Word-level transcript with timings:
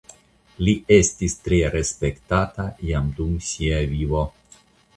Li 0.67 0.71
estis 0.95 1.35
tre 1.49 1.59
respektata 1.75 2.67
jam 2.89 3.13
dum 3.21 3.39
sia 3.51 3.85
vivo. 3.95 4.27